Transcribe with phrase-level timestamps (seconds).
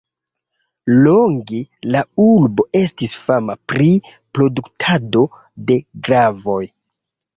[1.07, 1.59] Longe
[1.95, 3.91] la urbo estis fama pri
[4.39, 5.23] produktado
[5.69, 6.61] de glavoj.